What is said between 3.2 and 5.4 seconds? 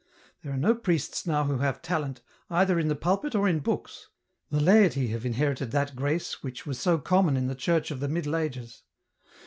or in books; the laity have